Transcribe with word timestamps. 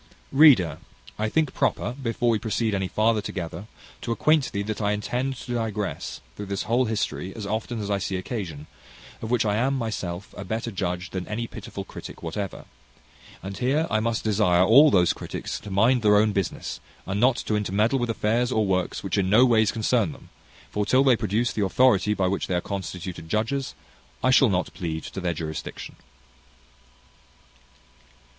Reader, 0.31 0.79
I 1.19 1.29
think 1.29 1.53
proper, 1.53 1.91
before 1.93 2.31
we 2.31 2.39
proceed 2.39 2.73
any 2.73 2.87
farther 2.87 3.21
together, 3.21 3.67
to 4.01 4.11
acquaint 4.11 4.51
thee 4.51 4.63
that 4.63 4.81
I 4.81 4.93
intend 4.93 5.35
to 5.35 5.53
digress, 5.53 6.21
through 6.35 6.47
this 6.47 6.63
whole 6.63 6.85
history, 6.85 7.35
as 7.35 7.45
often 7.45 7.79
as 7.79 7.91
I 7.91 7.99
see 7.99 8.15
occasion, 8.15 8.65
of 9.21 9.29
which 9.29 9.45
I 9.45 9.57
am 9.57 9.77
myself 9.77 10.33
a 10.35 10.43
better 10.43 10.71
judge 10.71 11.11
than 11.11 11.27
any 11.27 11.45
pitiful 11.45 11.85
critic 11.85 12.23
whatever; 12.23 12.65
and 13.43 13.59
here 13.59 13.85
I 13.91 13.99
must 13.99 14.23
desire 14.23 14.63
all 14.63 14.89
those 14.89 15.13
critics 15.13 15.59
to 15.59 15.69
mind 15.69 16.01
their 16.01 16.17
own 16.17 16.31
business, 16.31 16.79
and 17.05 17.19
not 17.19 17.35
to 17.35 17.55
intermeddle 17.55 17.99
with 17.99 18.09
affairs 18.09 18.51
or 18.51 18.65
works 18.65 19.03
which 19.03 19.17
no 19.17 19.45
ways 19.45 19.71
concern 19.71 20.13
them; 20.13 20.29
for 20.71 20.83
till 20.83 21.03
they 21.03 21.15
produce 21.15 21.53
the 21.53 21.63
authority 21.63 22.15
by 22.15 22.27
which 22.27 22.47
they 22.47 22.55
are 22.55 22.59
constituted 22.61 23.29
judges, 23.29 23.75
I 24.23 24.31
shall 24.31 24.49
not 24.49 24.73
plead 24.73 25.03
to 25.03 25.21
their 25.21 25.35
jurisdiction. 25.35 25.95